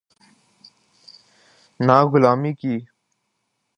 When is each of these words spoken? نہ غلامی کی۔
نہ 1.79 1.97
غلامی 2.11 2.51
کی۔ 2.59 2.75